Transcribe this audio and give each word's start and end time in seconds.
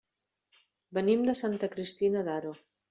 Venim 0.99 1.29
de 1.31 1.37
Santa 1.43 1.73
Cristina 1.77 2.27
d'Aro. 2.31 2.61